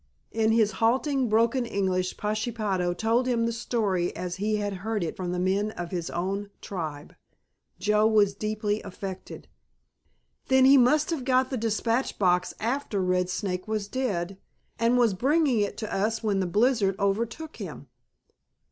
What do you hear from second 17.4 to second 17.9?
him.